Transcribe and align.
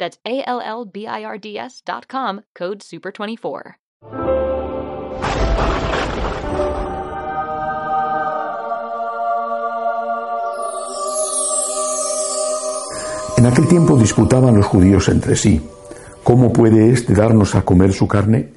That's 0.00 0.18
A-L-L-B-I-R-D-S 0.24 1.82
dot 1.84 2.06
com, 2.08 2.40
code 2.58 2.80
SUPER24. 2.80 3.76
En 13.36 13.46
aquel 13.46 13.68
tiempo 13.68 13.96
disputaban 13.96 14.56
los 14.56 14.66
judíos 14.66 15.08
entre 15.08 15.36
sí, 15.36 15.62
¿cómo 16.24 16.52
puede 16.52 16.90
éste 16.90 17.14
darnos 17.14 17.54
a 17.54 17.62
comer 17.62 17.92
su 17.92 18.08
carne? 18.08 18.52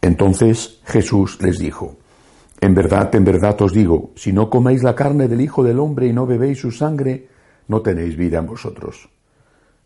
Entonces 0.00 0.80
Jesús 0.84 1.38
les 1.42 1.58
dijo, 1.58 1.96
En 2.60 2.74
verdad, 2.74 3.14
en 3.14 3.24
verdad 3.24 3.60
os 3.60 3.72
digo, 3.72 4.12
si 4.16 4.32
no 4.32 4.48
coméis 4.48 4.82
la 4.82 4.94
carne 4.94 5.28
del 5.28 5.40
Hijo 5.40 5.62
del 5.62 5.78
Hombre 5.80 6.06
y 6.06 6.12
no 6.12 6.26
bebéis 6.26 6.60
su 6.60 6.70
sangre, 6.70 7.28
no 7.68 7.80
tenéis 7.80 8.16
vida 8.16 8.38
en 8.38 8.46
vosotros. 8.46 9.08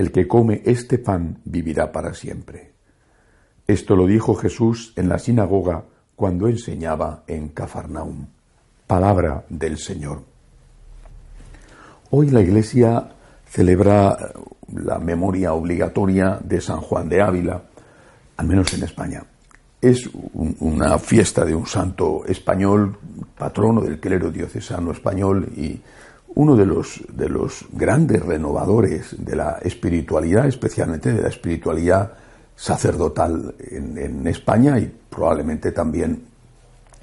El 0.00 0.12
que 0.12 0.26
come 0.26 0.62
este 0.64 0.96
pan 0.96 1.42
vivirá 1.44 1.92
para 1.92 2.14
siempre. 2.14 2.72
Esto 3.66 3.94
lo 3.94 4.06
dijo 4.06 4.34
Jesús 4.34 4.94
en 4.96 5.10
la 5.10 5.18
sinagoga 5.18 5.84
cuando 6.16 6.48
enseñaba 6.48 7.24
en 7.26 7.50
Cafarnaum. 7.50 8.24
Palabra 8.86 9.44
del 9.50 9.76
Señor. 9.76 10.22
Hoy 12.12 12.30
la 12.30 12.40
Iglesia 12.40 13.10
celebra 13.44 14.16
la 14.74 14.98
memoria 14.98 15.52
obligatoria 15.52 16.40
de 16.42 16.62
San 16.62 16.80
Juan 16.80 17.10
de 17.10 17.20
Ávila, 17.20 17.62
al 18.38 18.46
menos 18.46 18.72
en 18.72 18.84
España. 18.84 19.22
Es 19.82 20.08
una 20.32 20.98
fiesta 20.98 21.44
de 21.44 21.54
un 21.54 21.66
santo 21.66 22.24
español, 22.24 22.96
patrono 23.36 23.82
del 23.82 24.00
clero 24.00 24.30
diocesano 24.30 24.92
español 24.92 25.52
y 25.54 25.78
uno 26.34 26.56
de 26.56 26.66
los, 26.66 27.02
de 27.08 27.28
los 27.28 27.64
grandes 27.72 28.24
renovadores 28.24 29.16
de 29.18 29.36
la 29.36 29.58
espiritualidad, 29.62 30.46
especialmente 30.46 31.12
de 31.12 31.22
la 31.22 31.28
espiritualidad 31.28 32.12
sacerdotal 32.54 33.54
en, 33.58 34.26
España 34.26 34.78
y 34.78 34.92
probablemente 35.08 35.72
también 35.72 36.24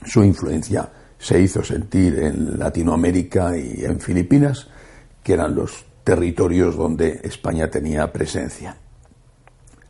su 0.05 0.23
influencia 0.23 0.87
se 1.17 1.41
hizo 1.41 1.63
sentir 1.63 2.19
en 2.19 2.59
Latinoamérica 2.59 3.57
y 3.57 3.83
en 3.83 3.99
Filipinas 3.99 4.67
que 5.23 5.33
eran 5.33 5.55
los 5.55 5.83
territorios 6.03 6.77
donde 6.77 7.19
España 7.23 7.69
tenía 7.69 8.13
presencia. 8.13 8.77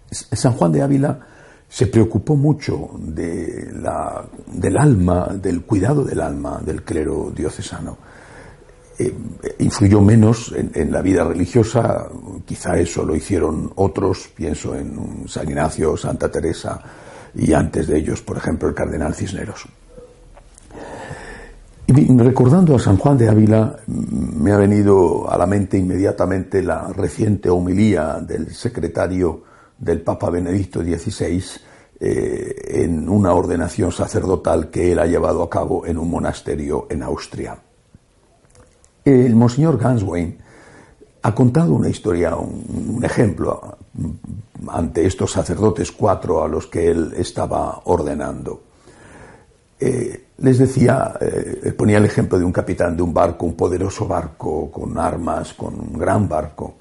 San 0.09 0.53
Juan 0.53 0.71
de 0.71 0.81
Ávila 0.81 1.19
se 1.67 1.87
preocupó 1.87 2.35
mucho 2.37 2.91
de 2.97 3.69
la, 3.73 4.25
del 4.47 4.77
alma, 4.77 5.27
del 5.33 5.63
cuidado 5.63 6.05
del 6.05 6.21
alma 6.21 6.61
del 6.65 6.83
clero 6.83 7.31
diocesano. 7.35 7.97
Eh, 8.99 9.13
influyó 9.59 10.01
menos 10.01 10.53
en, 10.55 10.91
la 10.91 11.03
vida 11.03 11.23
religiosa, 11.23 12.07
quizá 12.45 12.79
eso 12.79 13.05
lo 13.05 13.15
hicieron 13.15 13.71
otros, 13.75 14.29
pienso 14.35 14.75
en 14.75 15.27
San 15.27 15.47
Ignacio, 15.47 15.95
Santa 15.95 16.31
Teresa 16.31 16.81
y 17.35 17.53
antes 17.53 17.85
de 17.87 17.99
ellos, 17.99 18.23
por 18.23 18.37
ejemplo, 18.37 18.67
el 18.67 18.73
cardenal 18.73 19.13
Cisneros. 19.13 19.67
Y 21.85 22.17
recordando 22.17 22.75
a 22.75 22.79
San 22.79 22.97
Juan 22.97 23.17
de 23.17 23.29
Ávila, 23.29 23.77
me 23.85 24.51
ha 24.51 24.57
venido 24.57 25.29
a 25.31 25.37
la 25.37 25.45
mente 25.45 25.77
inmediatamente 25.77 26.63
la 26.63 26.87
reciente 26.87 27.49
homilía 27.49 28.19
del 28.19 28.53
secretario 28.53 29.43
del 29.77 30.01
Papa 30.01 30.31
Benedicto 30.31 30.81
XVI 30.81 31.43
eh, 31.99 32.83
en 32.83 33.07
una 33.07 33.33
ordenación 33.33 33.91
sacerdotal 33.91 34.69
que 34.69 34.91
él 34.91 34.99
ha 34.99 35.05
llevado 35.05 35.43
a 35.43 35.49
cabo 35.49 35.85
en 35.85 35.97
un 35.97 36.09
monasterio 36.09 36.87
en 36.89 37.03
Austria. 37.03 37.57
El 39.07 39.37
Monseñor 39.37 39.77
Ganswein 39.77 40.37
ha 41.21 41.33
contado 41.33 41.73
una 41.73 41.87
historia, 41.87 42.35
un, 42.35 42.99
ejemplo 43.05 43.77
ante 44.67 45.05
estos 45.05 45.31
sacerdotes 45.31 45.93
cuatro 45.93 46.43
a 46.43 46.47
los 46.49 46.67
que 46.67 46.91
él 46.91 47.13
estaba 47.15 47.83
ordenando. 47.85 48.63
Eh, 49.79 50.25
les 50.39 50.57
decía, 50.57 51.13
eh, 51.21 51.71
ponía 51.77 51.99
el 51.99 52.03
ejemplo 52.03 52.37
de 52.37 52.43
un 52.43 52.51
capitán 52.51 52.97
de 52.97 53.03
un 53.03 53.13
barco, 53.13 53.45
un 53.45 53.55
poderoso 53.55 54.05
barco 54.09 54.69
con 54.69 54.99
armas, 54.99 55.53
con 55.53 55.79
un 55.79 55.97
gran 55.97 56.27
barco, 56.27 56.75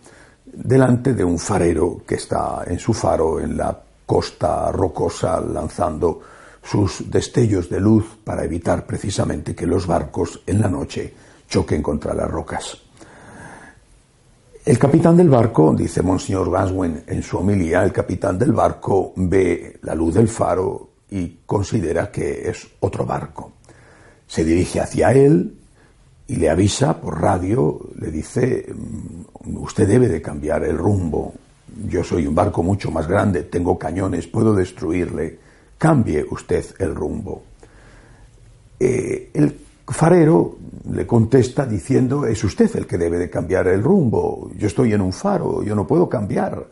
delante 0.47 1.15
de 1.15 1.23
un 1.23 1.39
farero 1.39 2.03
que 2.05 2.17
está 2.17 2.65
en 2.67 2.81
su 2.81 2.93
faro 2.93 3.39
en 3.39 3.57
la 3.57 3.81
costa 4.05 4.73
rocosa 4.73 5.41
lanzando 5.41 6.23
sus 6.61 7.09
destellos 7.09 7.71
de 7.71 7.79
luz 7.79 8.19
para 8.25 8.43
evitar 8.43 8.85
precisamente 8.85 9.55
que 9.55 9.65
los 9.65 9.87
barcos 9.87 10.41
en 10.45 10.61
la 10.61 10.69
noche 10.69 11.15
choquen 11.49 11.83
contra 11.83 12.15
las 12.15 12.31
rocas. 12.31 12.79
El 14.65 14.79
capitán 14.79 15.17
del 15.17 15.29
barco, 15.29 15.75
dice 15.75 16.03
Monseñor 16.03 16.51
Gaswen 16.51 17.05
en 17.07 17.23
su 17.23 17.39
homilía, 17.39 17.85
el 17.85 17.93
capitán 17.93 18.37
del 18.37 18.53
barco 18.53 19.13
ve 19.15 19.79
la 19.83 19.95
luz 19.95 20.15
del 20.15 20.29
faro 20.29 20.91
y 21.11 21.39
considera 21.47 22.11
que 22.11 22.49
es 22.51 22.67
otro 22.81 23.07
barco. 23.07 23.53
Se 24.27 24.45
dirige 24.45 24.81
hacia 24.81 25.13
él 25.13 25.57
y 26.27 26.37
le 26.37 26.51
avisa 26.51 27.01
por 27.01 27.21
radio, 27.21 27.79
le 28.01 28.11
dice, 28.11 28.67
mm, 28.75 29.57
usted 29.59 29.87
debe 29.87 30.09
de 30.09 30.21
cambiar 30.21 30.65
el 30.65 30.77
rumbo, 30.77 31.33
yo 31.89 32.03
soy 32.03 32.27
un 32.27 32.35
barco 32.35 32.63
mucho 32.63 32.91
más 32.91 33.07
grande, 33.07 33.45
tengo 33.45 33.79
cañones, 33.79 34.27
puedo 34.27 34.55
destruirle, 34.55 35.39
cambie 35.79 36.27
usted 36.29 36.65
el 36.79 36.95
rumbo. 36.95 37.45
Eh, 38.81 39.31
el 39.33 39.57
farero 39.87 40.56
le 40.91 41.07
contesta 41.07 41.67
diciendo, 41.67 42.27
es 42.27 42.43
usted 42.45 42.75
el 42.77 42.87
que 42.87 42.99
debe 42.99 43.19
de 43.19 43.31
cambiar 43.31 43.69
el 43.69 43.83
rumbo, 43.83 44.51
yo 44.57 44.67
estoy 44.67 44.93
en 44.93 45.01
un 45.01 45.13
faro, 45.13 45.63
yo 45.63 45.75
no 45.75 45.87
puedo 45.87 46.09
cambiar. 46.09 46.67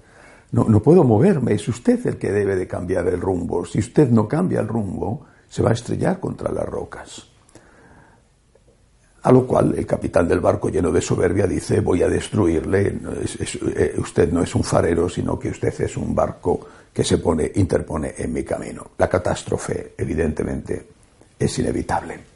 No, 0.53 0.65
no, 0.69 0.81
puedo 0.81 1.03
moverme, 1.03 1.55
es 1.55 1.67
usted 1.67 2.07
el 2.07 2.17
que 2.17 2.31
debe 2.31 2.55
de 2.55 2.69
cambiar 2.69 3.09
el 3.09 3.21
rumbo. 3.21 3.65
Si 3.65 3.81
usted 3.81 4.09
no 4.11 4.29
cambia 4.29 4.61
el 4.61 4.69
rumbo, 4.69 5.27
se 5.49 5.63
va 5.63 5.71
a 5.71 5.73
estrellar 5.73 6.21
contra 6.21 6.53
las 6.53 6.65
rocas. 6.65 7.27
A 9.23 9.33
lo 9.33 9.47
cual 9.47 9.75
el 9.77 9.87
capitán 9.87 10.29
del 10.29 10.41
barco, 10.41 10.69
lleno 10.69 10.93
de 10.93 11.01
soberbia, 11.01 11.47
dice, 11.47 11.81
voy 11.81 12.03
a 12.03 12.09
destruirle, 12.09 13.01
es, 13.23 13.41
es, 13.41 13.59
eh, 13.75 13.95
usted 13.99 14.31
no 14.31 14.43
es 14.43 14.55
un 14.55 14.63
farero, 14.63 15.09
sino 15.09 15.39
que 15.39 15.49
usted 15.49 15.81
es 15.81 15.97
un 15.97 16.15
barco 16.15 16.61
que 16.93 17.03
se 17.03 17.19
pone, 17.19 17.51
interpone 17.57 18.15
en 18.19 18.33
mi 18.33 18.45
camino. 18.45 18.93
La 18.99 19.09
catástrofe, 19.09 19.95
evidentemente, 19.99 20.87
es 21.39 21.59
inevitable. 21.59 22.34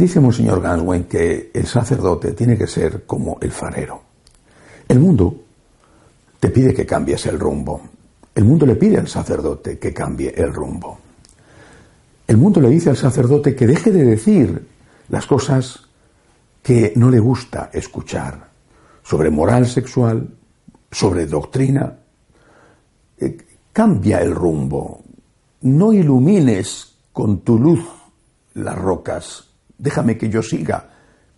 Dice 0.00 0.18
Monseñor 0.18 0.62
Ganswen 0.62 1.04
que 1.04 1.50
el 1.52 1.66
sacerdote 1.66 2.32
tiene 2.32 2.56
que 2.56 2.66
ser 2.66 3.04
como 3.04 3.36
el 3.42 3.52
farero. 3.52 4.00
El 4.88 4.98
mundo 4.98 5.42
te 6.40 6.48
pide 6.48 6.72
que 6.72 6.86
cambies 6.86 7.26
el 7.26 7.38
rumbo. 7.38 7.82
El 8.34 8.44
mundo 8.44 8.64
le 8.64 8.76
pide 8.76 8.96
al 8.96 9.08
sacerdote 9.08 9.78
que 9.78 9.92
cambie 9.92 10.32
el 10.34 10.54
rumbo. 10.54 10.98
El 12.26 12.38
mundo 12.38 12.62
le 12.62 12.70
dice 12.70 12.88
al 12.88 12.96
sacerdote 12.96 13.54
que 13.54 13.66
deje 13.66 13.92
de 13.92 14.02
decir 14.06 14.66
las 15.10 15.26
cosas 15.26 15.80
que 16.62 16.94
no 16.96 17.10
le 17.10 17.18
gusta 17.18 17.68
escuchar 17.70 18.48
sobre 19.02 19.28
moral 19.28 19.66
sexual, 19.66 20.30
sobre 20.90 21.26
doctrina. 21.26 21.94
Eh, 23.18 23.36
cambia 23.70 24.22
el 24.22 24.34
rumbo. 24.34 25.02
No 25.60 25.92
ilumines 25.92 26.94
con 27.12 27.40
tu 27.40 27.58
luz 27.58 27.86
las 28.54 28.78
rocas. 28.78 29.49
Déjame 29.80 30.18
que 30.18 30.28
yo 30.28 30.42
siga 30.42 30.90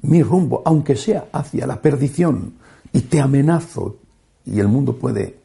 mi 0.03 0.23
rumbo, 0.23 0.63
aunque 0.65 0.97
sea 0.97 1.27
hacia 1.33 1.65
la 1.65 1.81
perdición, 1.81 2.55
y 2.93 3.03
te 3.03 3.21
amenazo. 3.21 3.99
Y 4.45 4.59
el 4.59 4.67
mundo 4.67 4.97
puede 4.97 5.39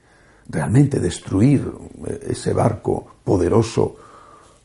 realmente 0.49 0.99
destruir 0.99 1.71
eh, 2.07 2.27
ese 2.29 2.53
barco 2.53 3.05
poderoso. 3.23 3.95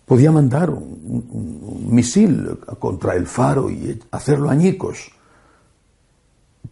Podía 0.06 0.32
mandar 0.32 0.70
un, 0.70 1.86
misil 1.90 2.58
contra 2.78 3.14
el 3.14 3.26
faro 3.26 3.70
y 3.70 4.00
hacerlo 4.10 4.48
añicos, 4.48 5.10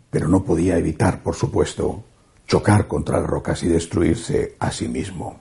pero 0.08 0.28
no 0.28 0.42
podía 0.42 0.78
evitar, 0.78 1.22
por 1.22 1.34
supuesto, 1.34 2.02
chocar 2.46 2.88
contra 2.88 3.20
las 3.20 3.28
rocas 3.28 3.62
y 3.62 3.68
destruirse 3.68 4.56
a 4.58 4.72
sí 4.72 4.88
mismo. 4.88 5.38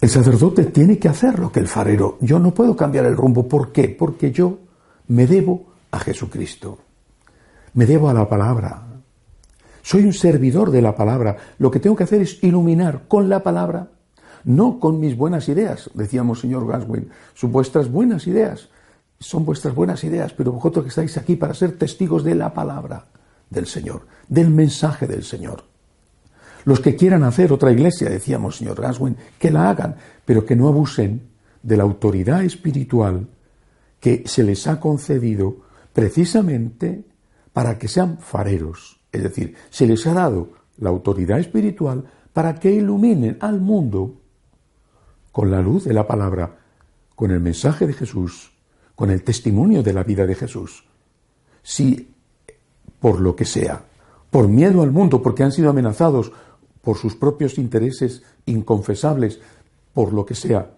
El 0.00 0.08
sacerdote 0.08 0.64
tiene 0.64 0.98
que 0.98 1.08
hacer 1.08 1.38
lo 1.38 1.52
que 1.52 1.60
el 1.60 1.68
farero. 1.68 2.16
Yo 2.20 2.38
no 2.38 2.54
puedo 2.54 2.74
cambiar 2.74 3.04
el 3.04 3.16
rumbo. 3.16 3.46
¿Por 3.46 3.70
qué? 3.70 3.88
Porque 3.88 4.32
yo 4.32 4.58
me 5.08 5.26
debo 5.26 5.66
a 5.90 5.98
Jesucristo. 5.98 6.78
Me 7.74 7.86
debo 7.86 8.08
a 8.08 8.14
la 8.14 8.28
palabra. 8.28 8.86
Soy 9.82 10.04
un 10.04 10.12
servidor 10.12 10.70
de 10.70 10.82
la 10.82 10.94
palabra. 10.94 11.36
Lo 11.58 11.70
que 11.70 11.80
tengo 11.80 11.96
que 11.96 12.04
hacer 12.04 12.20
es 12.20 12.42
iluminar 12.42 13.08
con 13.08 13.28
la 13.28 13.42
palabra, 13.42 13.88
no 14.44 14.78
con 14.78 15.00
mis 15.00 15.16
buenas 15.16 15.48
ideas, 15.48 15.90
decíamos 15.94 16.40
señor 16.40 16.66
Gaswin, 16.66 17.10
son 17.34 17.52
vuestras 17.52 17.90
buenas 17.90 18.26
ideas. 18.26 18.68
Son 19.20 19.44
vuestras 19.44 19.74
buenas 19.74 20.04
ideas, 20.04 20.32
pero 20.32 20.52
vosotros 20.52 20.84
que 20.84 20.90
estáis 20.90 21.16
aquí 21.16 21.34
para 21.34 21.52
ser 21.52 21.76
testigos 21.76 22.22
de 22.22 22.36
la 22.36 22.54
palabra 22.54 23.06
del 23.50 23.66
Señor, 23.66 24.06
del 24.28 24.48
mensaje 24.50 25.08
del 25.08 25.24
Señor. 25.24 25.64
Los 26.64 26.78
que 26.78 26.94
quieran 26.94 27.24
hacer 27.24 27.52
otra 27.52 27.72
iglesia, 27.72 28.10
decíamos 28.10 28.58
señor 28.58 28.80
Gaswin, 28.80 29.16
que 29.38 29.50
la 29.50 29.70
hagan, 29.70 29.96
pero 30.24 30.46
que 30.46 30.54
no 30.54 30.68
abusen 30.68 31.22
de 31.62 31.76
la 31.76 31.82
autoridad 31.82 32.44
espiritual 32.44 33.26
que 34.00 34.24
se 34.26 34.42
les 34.42 34.66
ha 34.66 34.80
concedido 34.80 35.56
precisamente 35.92 37.04
para 37.52 37.78
que 37.78 37.88
sean 37.88 38.18
fareros. 38.18 39.00
Es 39.10 39.22
decir, 39.22 39.54
se 39.70 39.86
les 39.86 40.06
ha 40.06 40.14
dado 40.14 40.50
la 40.78 40.90
autoridad 40.90 41.40
espiritual 41.40 42.04
para 42.32 42.54
que 42.54 42.70
iluminen 42.70 43.38
al 43.40 43.60
mundo 43.60 44.20
con 45.32 45.50
la 45.50 45.60
luz 45.60 45.84
de 45.84 45.94
la 45.94 46.06
palabra, 46.06 46.58
con 47.14 47.30
el 47.30 47.40
mensaje 47.40 47.86
de 47.86 47.92
Jesús, 47.92 48.52
con 48.94 49.10
el 49.10 49.22
testimonio 49.22 49.82
de 49.82 49.92
la 49.92 50.04
vida 50.04 50.26
de 50.26 50.34
Jesús. 50.34 50.84
Si, 51.62 52.14
por 53.00 53.20
lo 53.20 53.34
que 53.34 53.44
sea, 53.44 53.84
por 54.30 54.48
miedo 54.48 54.82
al 54.82 54.92
mundo, 54.92 55.22
porque 55.22 55.42
han 55.42 55.52
sido 55.52 55.70
amenazados 55.70 56.32
por 56.82 56.96
sus 56.96 57.16
propios 57.16 57.58
intereses 57.58 58.22
inconfesables, 58.46 59.40
por 59.92 60.12
lo 60.12 60.24
que 60.24 60.34
sea, 60.34 60.76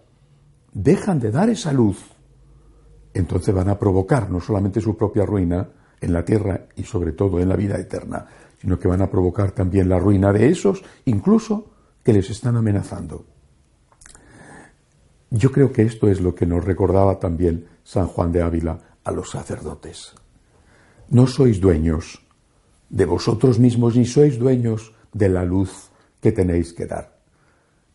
dejan 0.73 1.19
de 1.19 1.31
dar 1.31 1.49
esa 1.49 1.71
luz 1.73 1.97
entonces 3.13 3.53
van 3.53 3.69
a 3.69 3.77
provocar 3.77 4.29
no 4.29 4.39
solamente 4.39 4.81
su 4.81 4.95
propia 4.95 5.25
ruina 5.25 5.67
en 5.99 6.13
la 6.13 6.25
tierra 6.25 6.67
y 6.75 6.83
sobre 6.83 7.11
todo 7.11 7.39
en 7.39 7.49
la 7.49 7.55
vida 7.55 7.77
eterna, 7.77 8.25
sino 8.59 8.79
que 8.79 8.87
van 8.87 9.01
a 9.01 9.09
provocar 9.09 9.51
también 9.51 9.89
la 9.89 9.99
ruina 9.99 10.31
de 10.31 10.49
esos, 10.49 10.83
incluso 11.05 11.71
que 12.03 12.13
les 12.13 12.29
están 12.29 12.55
amenazando. 12.55 13.25
Yo 15.29 15.51
creo 15.51 15.71
que 15.71 15.83
esto 15.83 16.09
es 16.09 16.19
lo 16.19 16.35
que 16.35 16.45
nos 16.45 16.65
recordaba 16.65 17.19
también 17.19 17.67
San 17.83 18.07
Juan 18.07 18.31
de 18.31 18.41
Ávila 18.41 18.97
a 19.03 19.11
los 19.11 19.29
sacerdotes. 19.29 20.13
No 21.09 21.27
sois 21.27 21.59
dueños 21.61 22.21
de 22.89 23.05
vosotros 23.05 23.57
mismos 23.57 23.95
ni 23.95 24.05
sois 24.05 24.37
dueños 24.37 24.93
de 25.13 25.29
la 25.29 25.45
luz 25.45 25.89
que 26.19 26.31
tenéis 26.31 26.73
que 26.73 26.85
dar. 26.85 27.19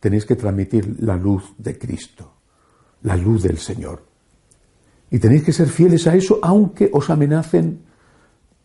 Tenéis 0.00 0.24
que 0.24 0.36
transmitir 0.36 0.96
la 1.00 1.16
luz 1.16 1.54
de 1.58 1.78
Cristo, 1.78 2.32
la 3.02 3.16
luz 3.16 3.42
del 3.42 3.58
Señor. 3.58 4.15
Y 5.10 5.18
tenéis 5.18 5.44
que 5.44 5.52
ser 5.52 5.68
fieles 5.68 6.06
a 6.06 6.14
eso 6.14 6.38
aunque 6.42 6.90
os 6.92 7.10
amenacen 7.10 7.86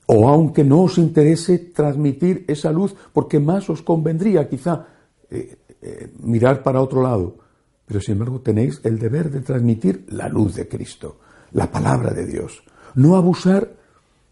o 0.07 0.27
aunque 0.27 0.63
no 0.63 0.81
os 0.81 0.97
interese 0.97 1.57
transmitir 1.59 2.43
esa 2.47 2.71
luz, 2.71 2.95
porque 3.13 3.39
más 3.39 3.69
os 3.69 3.81
convendría 3.81 4.49
quizá 4.49 4.87
eh, 5.29 5.57
eh, 5.81 6.11
mirar 6.19 6.63
para 6.63 6.81
otro 6.81 7.01
lado. 7.01 7.37
Pero 7.85 8.01
sin 8.01 8.13
embargo 8.13 8.41
tenéis 8.41 8.81
el 8.83 8.99
deber 8.99 9.29
de 9.31 9.41
transmitir 9.41 10.05
la 10.09 10.27
luz 10.27 10.55
de 10.55 10.67
Cristo, 10.67 11.19
la 11.53 11.71
palabra 11.71 12.11
de 12.11 12.25
Dios. 12.25 12.63
No 12.95 13.15
abusar 13.15 13.71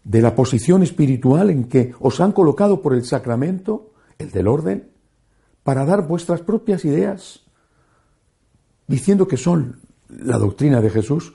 de 0.04 0.22
la 0.22 0.34
posición 0.34 0.82
espiritual 0.82 1.50
en 1.50 1.64
que 1.64 1.94
os 2.00 2.20
han 2.20 2.32
colocado 2.32 2.82
por 2.82 2.94
el 2.94 3.04
sacramento, 3.04 3.92
el 4.18 4.30
del 4.30 4.48
orden, 4.48 4.90
para 5.62 5.84
dar 5.84 6.06
vuestras 6.06 6.40
propias 6.40 6.84
ideas, 6.84 7.40
diciendo 8.86 9.28
que 9.28 9.36
son 9.36 9.80
la 10.08 10.38
doctrina 10.38 10.80
de 10.80 10.90
Jesús, 10.90 11.34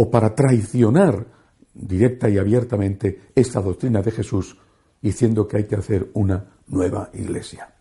o 0.00 0.08
para 0.08 0.32
traicionar 0.32 1.26
directa 1.74 2.28
y 2.28 2.38
abiertamente 2.38 3.32
esta 3.34 3.60
doctrina 3.60 4.00
de 4.00 4.12
Jesús, 4.12 4.56
diciendo 5.02 5.48
que 5.48 5.56
hay 5.56 5.64
que 5.64 5.74
hacer 5.74 6.10
una 6.14 6.44
nueva 6.68 7.10
iglesia. 7.14 7.74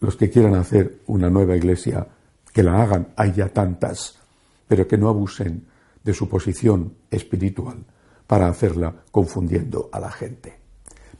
Los 0.00 0.16
que 0.16 0.28
quieran 0.28 0.56
hacer 0.56 1.02
una 1.06 1.30
nueva 1.30 1.56
iglesia, 1.56 2.04
que 2.52 2.64
la 2.64 2.82
hagan, 2.82 3.12
hay 3.14 3.32
ya 3.32 3.48
tantas, 3.48 4.18
pero 4.66 4.88
que 4.88 4.98
no 4.98 5.08
abusen 5.08 5.64
de 6.02 6.12
su 6.12 6.28
posición 6.28 6.94
espiritual 7.12 7.84
para 8.26 8.48
hacerla 8.48 9.04
confundiendo 9.12 9.88
a 9.92 10.00
la 10.00 10.10
gente. 10.10 10.58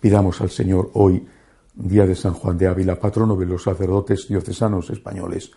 Pidamos 0.00 0.40
al 0.40 0.50
Señor 0.50 0.90
hoy, 0.94 1.24
día 1.72 2.04
de 2.04 2.16
San 2.16 2.34
Juan 2.34 2.58
de 2.58 2.66
Ávila, 2.66 2.98
patrono 2.98 3.36
de 3.36 3.46
los 3.46 3.62
sacerdotes 3.62 4.26
diocesanos 4.26 4.90
españoles, 4.90 5.52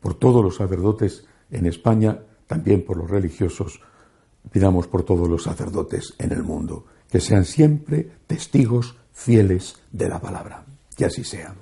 por 0.00 0.14
todos 0.14 0.42
los 0.42 0.56
sacerdotes 0.56 1.26
en 1.50 1.66
España, 1.66 2.20
también 2.46 2.86
por 2.86 2.96
los 2.96 3.10
religiosos, 3.10 3.82
Pidamos 4.50 4.86
por 4.86 5.02
todos 5.04 5.28
los 5.28 5.42
sacerdotes 5.42 6.14
en 6.18 6.32
el 6.32 6.42
mundo, 6.42 6.86
que 7.10 7.20
sean 7.20 7.44
siempre 7.44 8.10
testigos 8.26 8.96
fieles 9.12 9.76
de 9.92 10.08
la 10.08 10.20
palabra. 10.20 10.64
Que 10.96 11.06
así 11.06 11.24
sea. 11.24 11.54